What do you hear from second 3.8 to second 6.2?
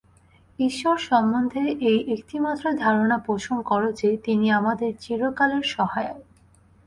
যে, তিনি আমাদের চিরকালের সহায়।